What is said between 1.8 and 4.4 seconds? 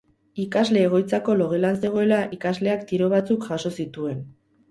zegoela, ikasleak tiro batzuk jaso zituen.